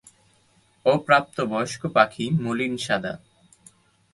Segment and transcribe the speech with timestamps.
[0.85, 3.13] অপ্রাপ্তবয়স্ক পাখি মলিন সাদা।